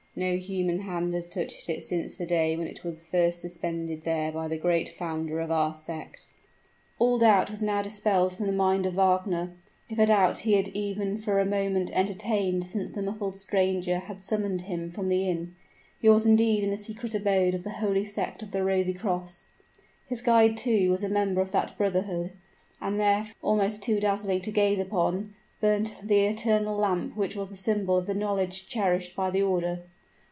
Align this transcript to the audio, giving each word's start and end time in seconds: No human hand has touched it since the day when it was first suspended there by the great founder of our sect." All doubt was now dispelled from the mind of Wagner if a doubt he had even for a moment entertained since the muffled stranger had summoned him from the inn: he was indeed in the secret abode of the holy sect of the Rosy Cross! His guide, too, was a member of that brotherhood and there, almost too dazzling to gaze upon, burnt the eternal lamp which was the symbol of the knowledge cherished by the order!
No 0.13 0.35
human 0.35 0.79
hand 0.81 1.13
has 1.13 1.29
touched 1.29 1.69
it 1.69 1.83
since 1.83 2.17
the 2.17 2.25
day 2.25 2.57
when 2.57 2.67
it 2.67 2.83
was 2.83 3.01
first 3.01 3.39
suspended 3.39 4.03
there 4.03 4.29
by 4.29 4.49
the 4.49 4.57
great 4.57 4.89
founder 4.89 5.39
of 5.39 5.49
our 5.49 5.73
sect." 5.73 6.31
All 6.99 7.17
doubt 7.17 7.49
was 7.49 7.61
now 7.61 7.81
dispelled 7.81 8.33
from 8.35 8.45
the 8.45 8.51
mind 8.51 8.85
of 8.85 8.95
Wagner 8.95 9.53
if 9.87 9.97
a 9.97 10.05
doubt 10.07 10.39
he 10.39 10.55
had 10.55 10.67
even 10.75 11.17
for 11.17 11.39
a 11.39 11.45
moment 11.45 11.91
entertained 11.93 12.65
since 12.65 12.91
the 12.91 13.01
muffled 13.01 13.39
stranger 13.39 13.99
had 13.99 14.21
summoned 14.21 14.63
him 14.63 14.89
from 14.89 15.07
the 15.07 15.29
inn: 15.29 15.55
he 15.97 16.09
was 16.09 16.25
indeed 16.25 16.61
in 16.61 16.71
the 16.71 16.77
secret 16.77 17.15
abode 17.15 17.53
of 17.53 17.63
the 17.63 17.69
holy 17.79 18.03
sect 18.03 18.43
of 18.43 18.51
the 18.51 18.65
Rosy 18.65 18.93
Cross! 18.93 19.47
His 20.05 20.21
guide, 20.21 20.57
too, 20.57 20.91
was 20.91 21.05
a 21.05 21.09
member 21.09 21.39
of 21.39 21.53
that 21.53 21.77
brotherhood 21.77 22.33
and 22.81 22.99
there, 22.99 23.27
almost 23.41 23.81
too 23.81 24.01
dazzling 24.01 24.41
to 24.41 24.51
gaze 24.51 24.77
upon, 24.77 25.35
burnt 25.61 25.95
the 26.03 26.25
eternal 26.25 26.75
lamp 26.75 27.15
which 27.15 27.37
was 27.37 27.49
the 27.49 27.55
symbol 27.55 27.95
of 27.95 28.07
the 28.07 28.13
knowledge 28.13 28.67
cherished 28.67 29.15
by 29.15 29.29
the 29.29 29.41
order! 29.41 29.83